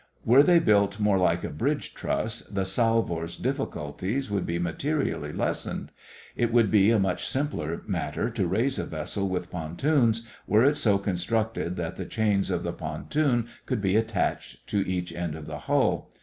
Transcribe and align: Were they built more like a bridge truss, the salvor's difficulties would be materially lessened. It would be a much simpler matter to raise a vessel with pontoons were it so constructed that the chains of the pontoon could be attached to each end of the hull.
Were 0.25 0.41
they 0.41 0.57
built 0.57 0.99
more 0.99 1.19
like 1.19 1.43
a 1.43 1.51
bridge 1.51 1.93
truss, 1.93 2.39
the 2.49 2.65
salvor's 2.65 3.37
difficulties 3.37 4.31
would 4.31 4.47
be 4.47 4.57
materially 4.57 5.31
lessened. 5.31 5.91
It 6.35 6.51
would 6.51 6.71
be 6.71 6.89
a 6.89 6.97
much 6.97 7.27
simpler 7.27 7.83
matter 7.85 8.31
to 8.31 8.47
raise 8.47 8.79
a 8.79 8.85
vessel 8.85 9.29
with 9.29 9.51
pontoons 9.51 10.25
were 10.47 10.63
it 10.63 10.77
so 10.77 10.97
constructed 10.97 11.75
that 11.75 11.97
the 11.97 12.05
chains 12.05 12.49
of 12.49 12.63
the 12.63 12.73
pontoon 12.73 13.47
could 13.67 13.79
be 13.79 13.95
attached 13.95 14.65
to 14.69 14.79
each 14.89 15.13
end 15.13 15.35
of 15.35 15.45
the 15.45 15.59
hull. 15.59 16.09